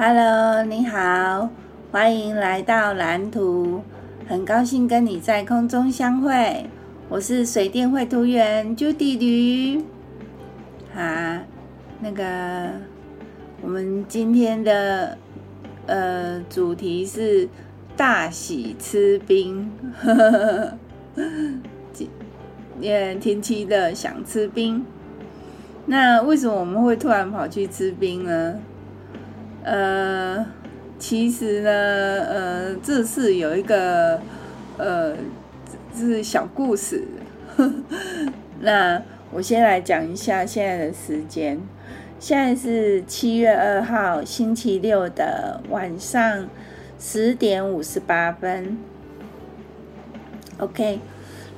[0.00, 1.50] Hello，你好，
[1.90, 3.82] 欢迎来到蓝图，
[4.28, 6.66] 很高兴跟你在空中相会。
[7.08, 9.84] 我是水电绘图员 Judy 吕。
[10.94, 11.42] 啊，
[12.00, 12.70] 那个，
[13.60, 15.18] 我们今天的
[15.86, 17.48] 呃主题是
[17.96, 20.30] 大喜吃冰，呵呵
[21.16, 21.24] 呵，
[22.78, 24.86] 也天气热，想吃冰。
[25.86, 28.60] 那为什么我们会突然跑去吃冰呢？
[29.68, 30.46] 呃，
[30.98, 34.18] 其实呢，呃，这是有一个，
[34.78, 35.14] 呃，
[35.92, 37.04] 这是小故事。
[38.60, 41.60] 那我先来讲一下现在的时间，
[42.18, 46.48] 现在是七月二号星期六的晚上
[46.98, 48.78] 十点五十八分。
[50.56, 50.98] OK，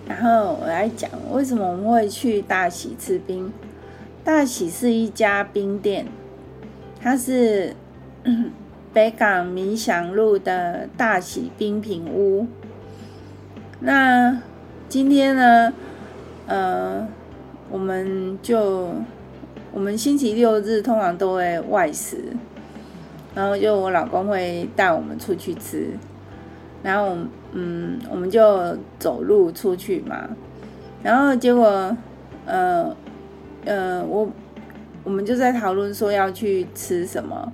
[0.09, 3.53] 然后我来讲为什么我们会去大喜吃冰。
[4.25, 6.07] 大喜是一家冰店，
[7.01, 7.77] 它是。
[8.93, 12.47] 北港民祥路的大喜冰品屋。
[13.81, 14.43] 那
[14.89, 15.73] 今天呢，
[16.47, 17.07] 呃，
[17.71, 18.91] 我们就
[19.73, 22.19] 我们星期六日通常都会外食，
[23.35, 25.91] 然后就我老公会带我们出去吃，
[26.83, 27.17] 然后
[27.53, 30.29] 嗯，我们就走路出去嘛，
[31.03, 31.97] 然后结果
[32.45, 32.95] 呃
[33.65, 34.29] 呃，我
[35.05, 37.53] 我们就在讨论说要去吃什么。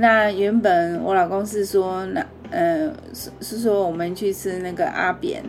[0.00, 5.42] 那原本我老公是说，那呃是是说我们去吃那个阿扁，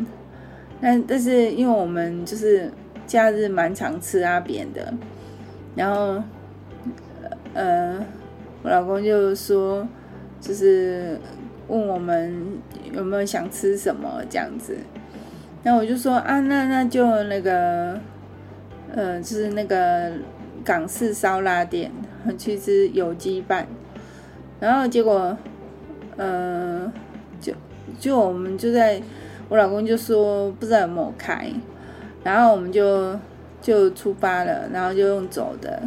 [0.82, 2.72] 那但是因为我们就是
[3.06, 4.92] 假日蛮常吃阿扁的，
[5.76, 6.24] 然后
[7.54, 8.04] 呃
[8.64, 9.88] 我老公就说，
[10.42, 11.20] 就是
[11.68, 12.44] 问我们
[12.92, 14.76] 有没有想吃什么这样子，
[15.62, 18.00] 那我就说啊那那就那个
[18.96, 20.12] 呃就是那个
[20.64, 21.92] 港式烧腊店
[22.36, 23.68] 去吃有机饭。
[24.60, 25.38] 然后结果，
[26.18, 26.92] 呃，
[27.40, 27.54] 就
[27.98, 29.02] 就我们就在，
[29.48, 31.50] 我老公就说不知道有没有开，
[32.26, 33.18] 然后我们就
[33.62, 35.82] 就出发了，然后就用走的，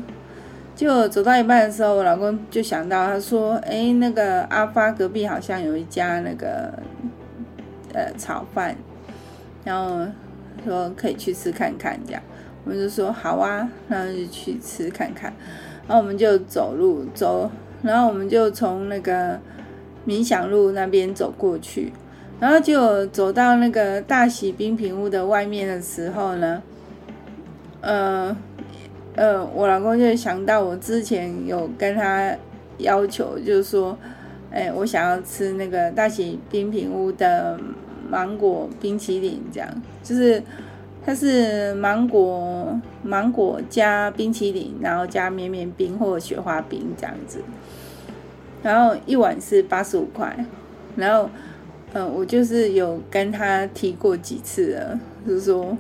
[0.75, 6.73] 就走到一半的时候，我老公就想到，他说：“哎，那个阿发隔壁好像有一家那个
[7.93, 8.75] 呃炒饭，
[9.65, 10.07] 然后
[10.65, 12.23] 说可以去吃看看，这样，
[12.65, 15.31] 我们就说好啊，然后就去吃看看，
[15.87, 17.51] 然后我们就走路走。”
[17.83, 19.39] 然后我们就从那个
[20.07, 21.93] 冥想路那边走过去，
[22.41, 26.63] 然后就走到那个大喜冰品屋的外面的时候呢，
[27.81, 28.37] 呃
[29.15, 32.35] 呃，我老公就想到我之前有跟他
[32.79, 33.97] 要求，就是说，
[34.51, 37.61] 哎，我想要吃那个大喜冰品屋的
[38.09, 39.69] 芒果冰淇淋，这样，
[40.03, 40.43] 就是
[41.05, 47.41] 它是芒果芒果加冰淇淋，然后加绵绵冰或雪花冰这样子。
[48.63, 50.35] 然后一碗是八十五块，
[50.95, 51.29] 然后，
[51.95, 55.77] 嗯、我就是有跟他提过几次了，就是说，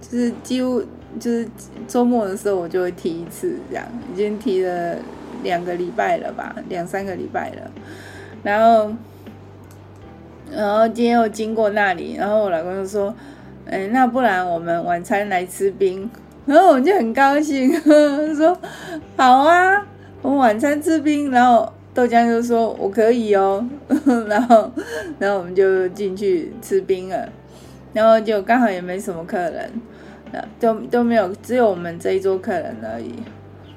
[0.00, 0.82] 就是几乎
[1.20, 1.46] 就是
[1.86, 4.96] 周末的时候我就会提一次，这样已经提了
[5.42, 7.70] 两个礼拜了吧，两三个礼拜了。
[8.42, 8.92] 然后，
[10.50, 13.14] 然后今天又经过那里，然后我老公就说
[13.68, 16.08] ：“哎，那不然我们晚餐来吃冰？”
[16.46, 17.70] 然后我就很高兴，
[18.34, 18.56] 说
[19.16, 19.86] ：“好啊。”
[20.22, 23.64] 我晚餐吃冰，然后豆浆就说我可以哦，
[24.28, 24.70] 然后，
[25.18, 27.28] 然后我们就进去吃冰了，
[27.92, 29.70] 然后就刚好也没什么客人，
[30.58, 33.14] 都都没有，只有我们这一桌客人而已，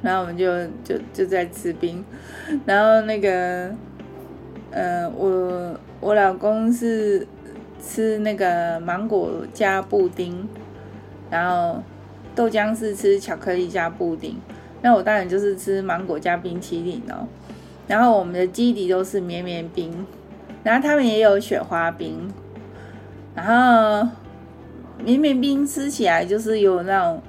[0.01, 2.03] 然后我们就就就在吃冰，
[2.65, 3.69] 然后那个，
[4.71, 7.27] 呃，我我老公是
[7.79, 10.47] 吃那个芒果加布丁，
[11.29, 11.83] 然后
[12.33, 14.35] 豆浆是吃巧克力加布丁。
[14.81, 17.27] 那我当然就是吃芒果加冰淇淋哦，
[17.87, 20.05] 然后我们的基底都是绵绵冰，
[20.63, 22.31] 然后他们也有雪花冰，
[23.35, 24.09] 然后
[25.03, 27.21] 绵绵冰吃起来就是有那种，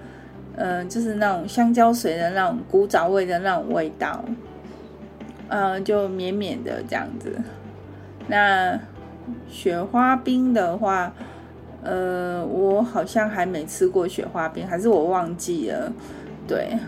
[0.57, 4.25] 嗯、就是那种香蕉水的那种古早味的那种味道，
[5.49, 7.37] 嗯、就绵绵的这样子。
[8.29, 8.79] 那
[9.49, 11.13] 雪花冰的话，
[11.83, 15.93] 呃，我好像还没吃过雪花冰，还是我忘记了，
[16.47, 16.79] 对。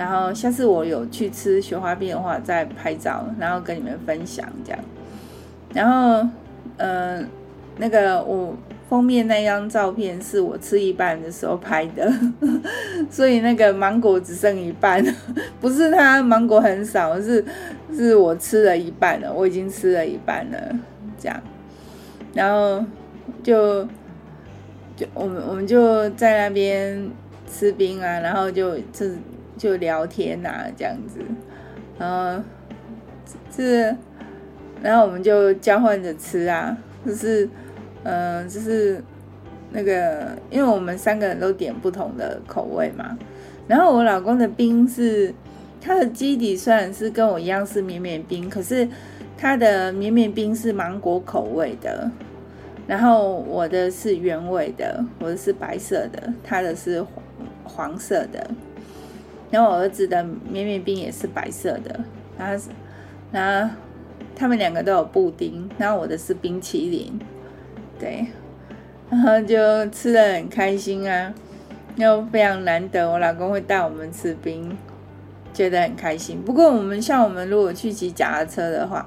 [0.00, 4.80] 然后下次我有去吃雪花冰的话，再拍照，然后跟你们分享这样。
[5.74, 6.26] 然后，
[6.78, 7.22] 呃，
[7.76, 8.56] 那个我
[8.88, 12.10] 封面那张照片是我吃一半的时候拍的，
[13.12, 15.04] 所以那个芒果只剩一半，
[15.60, 17.44] 不是它芒果很少，是
[17.94, 20.58] 是我吃了一半了，我已经吃了一半了
[21.18, 21.38] 这样。
[22.32, 22.82] 然后
[23.42, 23.84] 就
[24.96, 27.10] 就我们我们就在那边
[27.46, 29.04] 吃冰啊，然后就就。
[29.60, 31.20] 就聊天呐、啊，这样子，
[31.98, 32.42] 然后
[33.54, 33.94] 是，
[34.82, 36.74] 然后我们就交换着吃啊，
[37.04, 37.44] 就是，
[38.04, 39.04] 嗯、呃，就是
[39.70, 43.18] 那个，因为我们三个人都点不同的口味嘛。
[43.68, 45.34] 然后我老公的冰是，
[45.78, 48.88] 它的基底虽然是跟我一样是绵绵冰，可是
[49.36, 52.10] 它的绵绵冰是芒果口味的。
[52.86, 57.04] 然后我的是原味的，我的是白色的，他的是
[57.62, 58.50] 黄色的。
[59.50, 62.00] 然后我儿子的绵绵冰也是白色的，
[62.38, 62.64] 然后，
[63.32, 63.74] 然后
[64.34, 67.18] 他们两个都有布丁，然后我的是冰淇淋，
[67.98, 68.26] 对，
[69.10, 71.34] 然后就吃得很开心啊，
[71.96, 74.76] 又非常难得，我老公会带我们吃冰，
[75.52, 76.40] 觉得很开心。
[76.40, 79.06] 不过我们像我们如果去骑脚踏车的话，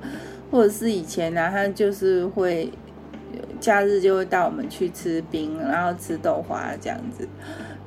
[0.51, 2.72] 或者是以前呢、啊，他就是会。
[3.60, 7.25] 假日就会带我们去吃冰，然后吃豆花这样子，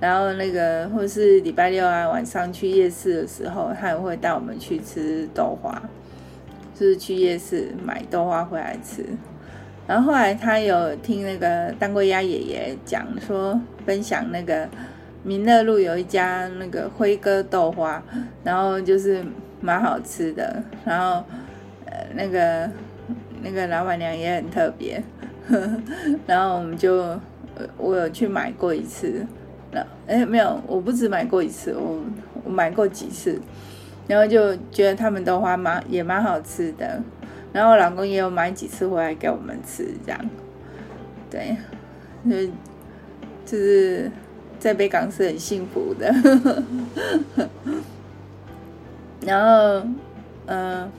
[0.01, 5.83] 然后那个或是礼拜六啊晚上去夜市的时候，他也会带我们去吃豆花，
[6.75, 9.05] 就是去夜市买豆花回来吃。
[9.87, 14.69] 然后后来他有听那个当归鸭爷爷讲说，分享那个
[15.23, 18.03] 民乐路有一家那个辉哥豆花，
[18.45, 19.25] 然后就是
[19.61, 21.25] 蛮好吃的，然后
[21.87, 22.69] 呃那个
[23.43, 25.03] 那个老板娘也很特别。
[26.27, 27.17] 然后我们就，
[27.79, 29.25] 我有去买过一次，
[29.77, 32.01] 那哎没有，我不止买过一次，我
[32.45, 33.39] 我买过几次，
[34.07, 37.03] 然后就觉得他们豆花蛮也蛮好吃的，
[37.53, 40.31] 然后我老公也有买几次回来给我们吃，这样，
[41.31, 41.57] 对，
[42.25, 42.53] 就
[43.45, 44.11] 就是
[44.59, 46.15] 在北港是很幸福的，
[49.27, 49.87] 然后
[50.47, 50.91] 嗯、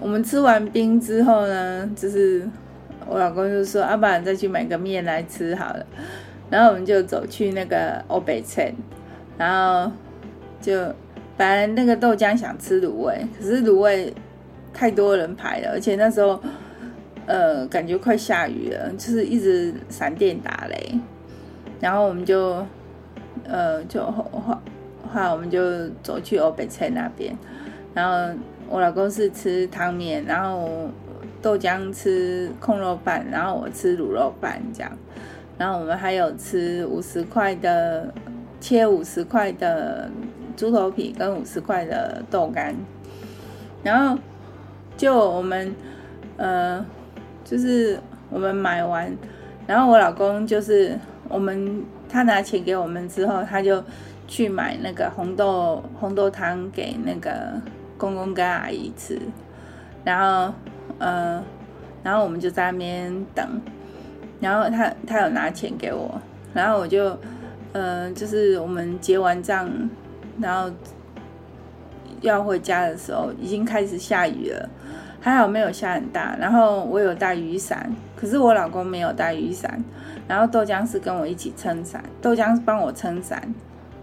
[0.00, 2.46] 我们吃完冰之后呢，就是。
[3.08, 5.84] 我老公就说：“要不然再去买个面来吃好了。”
[6.50, 8.74] 然后我们就走去那个欧北村，
[9.38, 9.90] 然后
[10.60, 10.74] 就
[11.36, 14.12] 本来那个豆浆想吃卤味，可是卤味
[14.74, 16.40] 太多人排了，而且那时候
[17.26, 20.98] 呃感觉快下雨了，就是一直闪电打雷。
[21.80, 22.66] 然后我们就
[23.44, 24.58] 呃就后后
[25.08, 27.34] 后来我们就走去欧北村那边，
[27.94, 28.36] 然后
[28.68, 30.90] 我老公是吃汤面，然后。
[31.42, 34.92] 豆浆吃控肉饭，然后我吃卤肉饭这样，
[35.60, 38.10] 然后我们还有吃五十块的
[38.58, 40.10] 切五十块的
[40.56, 42.74] 猪头皮跟五十块的豆干，
[43.82, 44.18] 然后
[44.96, 45.74] 就我们
[46.38, 46.82] 呃
[47.44, 49.14] 就是我们买完，
[49.66, 50.98] 然后我老公就是
[51.28, 53.84] 我们他拿钱给我们之后，他就
[54.26, 57.60] 去买那个红豆红豆汤给那个
[57.98, 59.20] 公公跟阿姨吃，
[60.02, 60.54] 然后。
[60.98, 61.42] 呃，
[62.02, 63.58] 然后我们就在那边等，
[64.40, 66.20] 然后他他有拿钱给我，
[66.54, 67.16] 然后我就，
[67.72, 69.70] 呃，就是我们结完账，
[70.40, 70.70] 然后
[72.22, 74.68] 要回家的时候，已经开始下雨了，
[75.20, 79.82] 还好没有下很大，然后我有带雨伞，可是我老公没有带雨伞，
[80.26, 83.54] 然后豆浆是跟我一起撑伞，豆浆是帮我撑伞，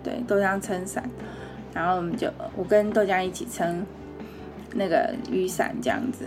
[0.04, 1.04] 对，豆浆撑伞，
[1.74, 3.86] 然后我们就我跟豆浆一起撑。
[4.76, 6.26] 那个雨伞这样子，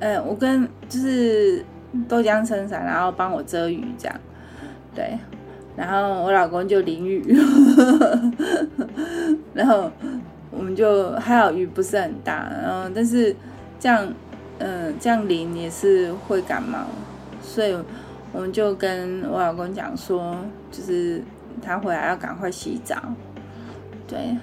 [0.00, 1.62] 呃，我跟就是
[2.08, 4.16] 豆浆撑伞，然后帮我遮雨这样，
[4.94, 5.18] 对，
[5.76, 7.22] 然后我老公就淋雨，
[9.54, 9.90] 然后
[10.50, 13.34] 我们就还好雨不是很大，然后但是
[13.78, 14.06] 这样，
[14.58, 16.78] 嗯、呃，这样淋也是会感冒，
[17.42, 17.76] 所以
[18.32, 20.36] 我们就跟我老公讲说，
[20.70, 21.22] 就是
[21.62, 22.96] 他回来要赶快洗澡，
[24.06, 24.36] 对，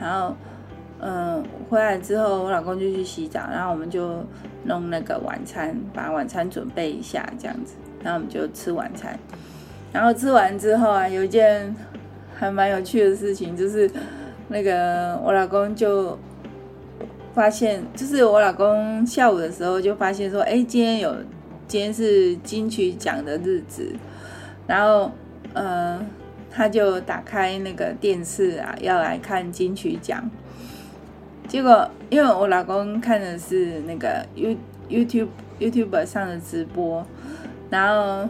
[0.00, 0.34] 然后。
[1.06, 4.24] 嗯，回来之后，我老公就去洗澡，然后我们就
[4.64, 9.18] 弄那个晚餐，把晚餐准备一下，这样子，然后我们就吃晚餐。
[9.92, 11.74] 然后吃完之后啊，有一件
[12.34, 13.90] 还蛮有趣的事情，就是
[14.48, 16.18] 那个我老公就
[17.32, 21.14] 发现，就是我老公下午的时候就发现说，哎，今天有，
[21.68, 23.94] 今天是金曲奖的日子，
[24.66, 25.12] 然后，
[25.52, 26.04] 嗯，
[26.50, 30.28] 他就打开那个电视啊，要来看金曲奖。
[31.46, 34.56] 结果，因为我老公看的是那个 You
[34.88, 35.28] YouTube
[35.60, 37.06] YouTube 上的直播，
[37.70, 38.28] 然后，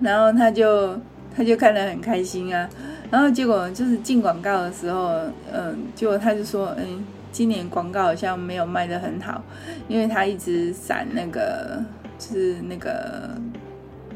[0.00, 0.98] 然后他就
[1.36, 2.68] 他就看得很开心啊。
[3.10, 5.20] 然后结果就是进广告的时候，
[5.52, 9.42] 嗯，结果他就说，嗯，今年广告好像没有卖得很好，
[9.86, 11.82] 因为他一直闪那个，
[12.18, 13.30] 就是那个，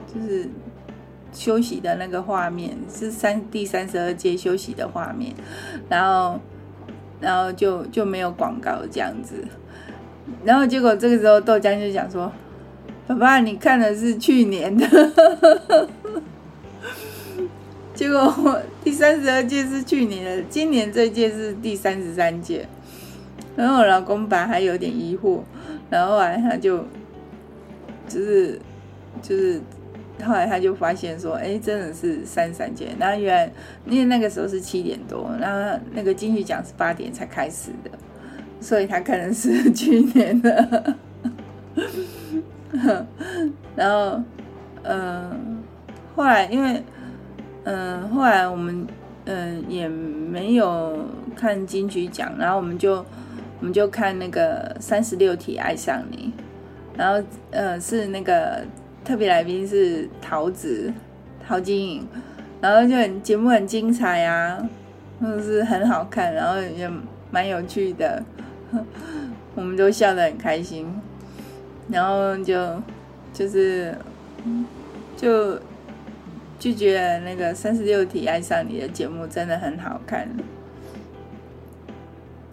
[0.07, 0.49] 就是
[1.33, 5.35] 休息的那个画面，是三第三十二届休息的画面，
[5.89, 6.41] 然后。
[7.21, 9.45] 然后就就没有广告这样子，
[10.45, 12.31] 然后结果这个时候豆浆就讲说
[13.09, 14.87] ：“爸爸，你看的是去年的。
[17.95, 22.69] ”结果第三十二届是去年的，今年这届是第三十三届。
[23.57, 25.41] 然后我老公本来还有点疑惑，
[25.91, 26.87] 然后后来他就
[28.07, 28.61] 就是
[29.21, 29.61] 就是
[30.25, 32.89] 后来他就发现说，哎，真的是三三节。
[32.99, 33.53] 然后原来
[33.87, 37.91] 因为那个时候是七点多，然后那个金曲奖是八点才开始的，
[38.61, 40.97] 所以他可能是去年的。
[43.75, 44.21] 然后，
[44.83, 45.59] 嗯、
[46.15, 46.83] 后来因为，
[47.65, 48.87] 嗯、后来我们，
[49.25, 50.99] 嗯、也没有
[51.35, 52.97] 看金曲奖，然后我们就，
[53.61, 56.33] 我们就看那个三十六题爱上你，
[56.97, 58.63] 然后，呃，是那个
[59.09, 60.93] 特别来宾是桃子，
[61.43, 62.07] 陶晶莹，
[62.61, 64.63] 然后就很节目很精彩啊，
[65.19, 66.87] 就是很好看，然后也
[67.31, 68.23] 蛮有趣的，
[69.57, 70.87] 我们都笑得很开心。
[71.89, 72.83] 然后就
[73.33, 73.97] 就是
[75.17, 75.59] 就
[76.59, 80.29] 就觉得那个三十六题爱上你的节目真的很好看，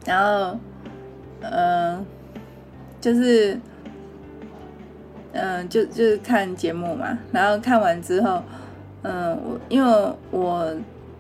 [0.05, 0.57] 然后
[1.41, 2.05] 嗯、
[3.01, 3.59] 就是
[5.35, 8.41] 嗯、就就是看节目嘛，然后看完之后
[9.03, 10.75] 嗯我因为我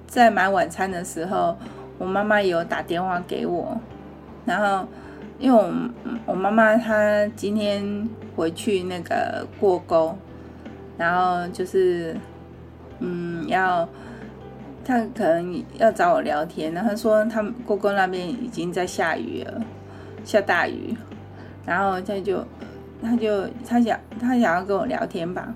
[0.07, 1.55] 在买晚餐的时候，
[1.97, 3.77] 我妈妈有打电话给我，
[4.45, 4.87] 然后。
[5.37, 5.69] 因为我
[6.27, 8.07] 我妈妈她今天
[8.37, 10.17] 回去那个过沟，
[10.97, 12.15] 然后就是
[12.99, 13.85] 嗯要
[14.85, 19.61] 她可能要找我聊天，然后她说她过沟那边已经在下雨了，
[20.23, 20.95] 下大雨，
[21.65, 22.41] 然后她就
[23.05, 25.47] 他就他想他想要跟我聊天吧，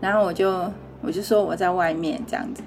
[0.00, 2.62] 然后我就我就说我在外面这样子，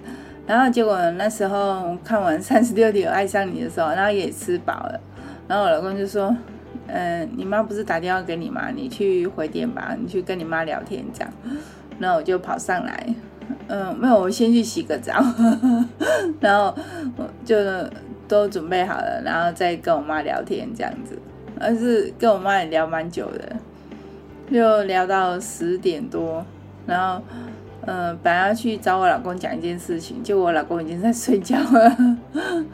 [0.46, 5.00] 然后结果那时候看完三十六题爱上你的时候，然后也吃饱了，
[5.48, 6.36] 然后我老公就说。
[6.88, 8.70] 嗯，你妈不是打电话给你吗？
[8.70, 11.34] 你去回电吧，你去跟你妈聊天这样。
[11.98, 13.16] 然后我就跑上来，
[13.66, 15.14] 嗯，没有，我先去洗个澡，
[16.40, 16.78] 然后
[17.18, 17.56] 我就
[18.28, 21.18] 都准备好了，然后再跟我妈聊天这样子。
[21.60, 23.56] 而是跟我妈也聊蛮久的，
[24.52, 26.46] 就聊到十点多，
[26.86, 27.22] 然后
[27.86, 32.18] 嗯，本来要去找我老公讲一件事情，就我老公已经在睡觉了，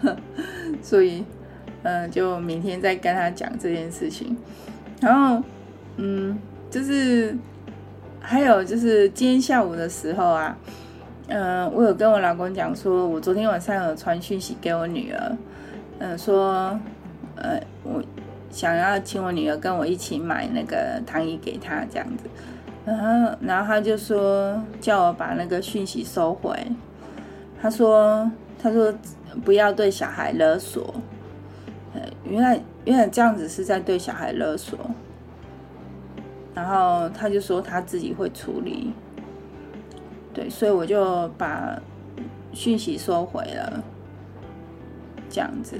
[0.82, 1.24] 所以。
[1.84, 4.38] 嗯，就明天再跟他讲这件事情。
[5.00, 5.44] 然后，
[5.98, 6.38] 嗯，
[6.70, 7.36] 就是
[8.20, 10.56] 还有就是今天下午的时候啊，
[11.28, 15.36] 嗯，我有跟我老公讲说，我昨天晚上有传讯息给我女儿，
[15.98, 16.80] 嗯，说，
[17.36, 18.00] 呃，我
[18.52, 22.30] 想要请我女儿跟我一起买那个糖衣给她这样子。
[22.86, 26.56] 然后，然后他就说叫我把那个讯息收回。
[27.62, 28.30] 他说，
[28.62, 28.94] 他说
[29.46, 30.94] 不要对小孩勒索。
[32.24, 34.80] 原来原来这样子是在对小孩勒索，
[36.54, 38.94] 然后他就说他自己会处理，
[40.34, 41.78] 对，所以我就把
[42.54, 43.84] 讯息收回了，
[45.30, 45.78] 这样子，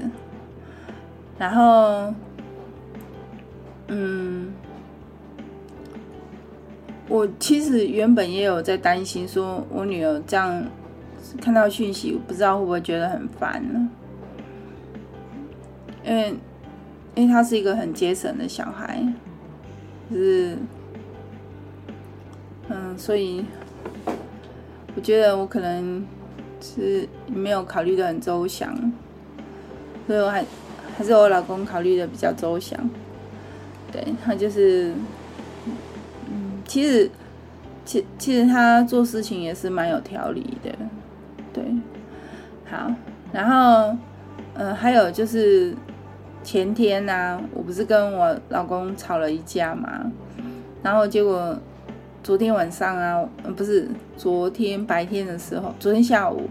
[1.38, 2.12] 然后，
[3.94, 4.50] 嗯，
[7.10, 10.64] 我其实原本也有在担心，说我女儿这样
[11.42, 13.90] 看到讯息，不知道会不会觉得很烦呢？
[16.04, 16.34] 因为，
[17.16, 19.06] 因为她是一个很节省的小孩，
[20.10, 20.56] 就是，
[22.70, 23.44] 嗯，所以
[24.96, 26.02] 我觉得我可能
[26.62, 28.74] 是没有考虑的很周详，
[30.06, 30.42] 所以我还
[30.96, 32.88] 还是我老公考虑的比较周详。
[33.92, 34.92] 对，他就是，
[36.26, 37.10] 嗯，其实，
[37.84, 40.70] 其其实他做事情也是蛮有条理的，
[41.52, 41.62] 对，
[42.68, 42.90] 好，
[43.32, 43.96] 然后，
[44.54, 45.76] 呃，还有就是。
[46.44, 50.10] 前天呐、啊，我不是跟我老公吵了一架嘛，
[50.82, 51.56] 然后结果
[52.20, 53.24] 昨天晚上啊，
[53.56, 56.48] 不是昨天白天的时候，昨天下午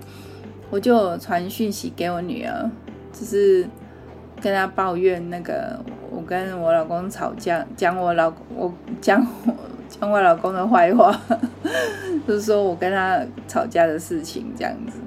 [0.69, 2.71] 我就传讯息给我女儿，
[3.11, 3.67] 就是
[4.39, 5.77] 跟她抱怨那个
[6.31, 9.27] 跟我老公吵架，讲我老我讲
[9.89, 11.13] 讲我老公的坏话，
[12.25, 13.19] 就是说我跟他
[13.49, 14.97] 吵架的事情这样子，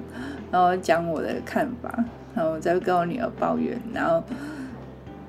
[0.51, 1.91] 然后讲我的看法，
[2.35, 4.23] 然后我再跟我女儿抱怨，然后。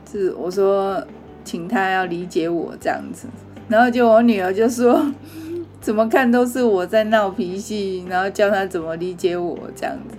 [0.08, 1.02] 是我说，
[1.44, 3.26] 请他要理解我这样子，
[3.68, 5.04] 然后就我女儿就说，
[5.80, 10.18] 怎么看都是我在闹脾气，然后叫他怎么理解我这样子，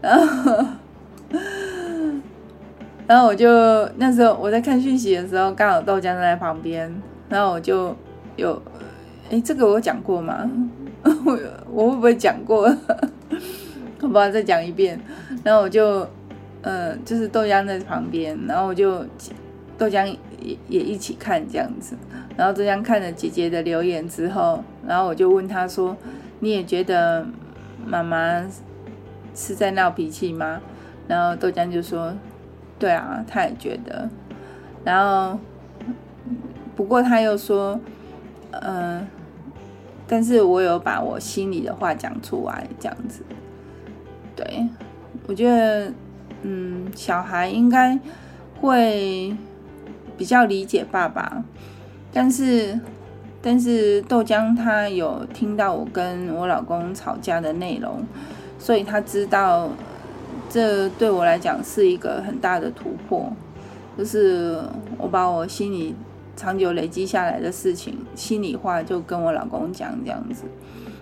[0.00, 0.64] 然后，
[3.10, 3.48] 然后我就
[3.96, 6.94] 那时候我在看讯息的时候，刚好豆浆在旁边，
[7.28, 7.92] 然后我就
[8.36, 8.62] 有，
[9.28, 10.48] 哎，这个我讲过吗？
[11.02, 11.36] 我
[11.74, 12.72] 我会不会讲过？
[14.00, 15.00] 好吧，再讲一遍，
[15.42, 16.06] 然后我就。
[16.62, 19.02] 呃，就是豆浆在旁边，然后我就
[19.78, 20.06] 豆浆
[20.42, 21.96] 也也一起看这样子，
[22.36, 25.96] 然后豆浆看了姐姐的留言之后，然后我就问他说
[26.40, 27.26] ：“你也觉得
[27.86, 28.46] 妈妈
[29.34, 30.60] 是在闹脾气吗？”
[31.08, 32.12] 然后豆浆就说
[32.80, 34.08] ：“对啊，他也觉得。”
[34.82, 35.38] 然后
[36.74, 37.78] 不过他又说，
[38.50, 39.06] 嗯，
[40.08, 43.22] 但是我有把我心里的话讲出来，这样子。
[44.34, 44.66] 对，
[45.28, 45.92] 我觉得，
[46.42, 47.96] 嗯，小孩应该
[48.60, 49.36] 会
[50.16, 51.44] 比较理解爸爸，
[52.12, 52.80] 但是。
[53.42, 58.04] 但是豆浆他有听到我跟我老公吵架的内容，
[58.58, 59.70] 所以他知道
[60.50, 63.32] 这对我来讲是一个很大的突破，
[63.96, 64.60] 就是
[64.98, 65.94] 我把我心里
[66.36, 70.42] 长久累积下来的事情，心里话就跟我老公讲这样子。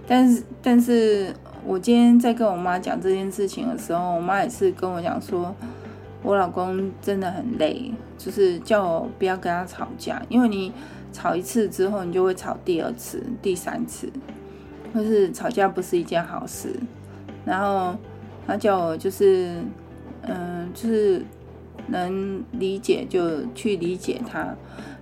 [0.06, 1.34] 但是，但是
[1.66, 5.52] 我今天在跟我妈讲这件事情的时候，我妈也是跟我讲说，
[6.22, 10.72] 我老公真的很累，就是叫我不要跟他吵架，因为你。
[11.10, 14.08] 吵一次之后，你就会吵第二次、第三次，
[14.92, 16.68] 可是吵架不是一件好事。
[17.46, 17.96] 然后
[18.48, 19.62] 他叫我就是，
[20.22, 21.22] 嗯，就是
[21.86, 24.52] 能理解就去理解他，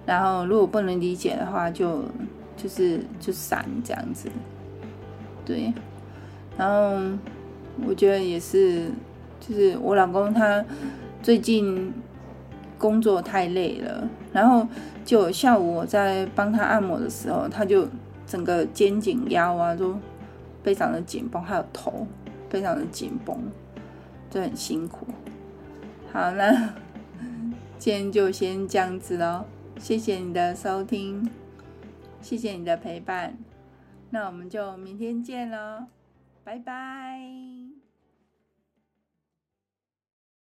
[0.04, 2.02] 然后如果不能理解的话就，
[2.56, 4.28] 就是就闪这样子。
[5.46, 5.72] 对，
[6.58, 7.00] 然后
[7.86, 8.90] 我觉得也是，
[9.40, 10.62] 就是我老公他
[11.22, 11.94] 最近
[12.76, 14.66] 工作太累了，然后。
[15.06, 17.86] 就下午我在帮他按摩的时候，他就
[18.26, 19.96] 整个肩颈腰啊都
[20.64, 22.04] 非常的紧绷，还有头
[22.48, 23.38] 非常的紧绷，
[24.30, 25.06] 就很辛苦。
[26.12, 26.74] 好，那
[27.78, 29.44] 今天就先这样子喽，
[29.78, 31.28] 谢谢你的收听，
[32.20, 33.36] 谢谢你的陪伴，
[34.10, 35.86] 那我们就明天见喽，
[36.42, 37.65] 拜拜。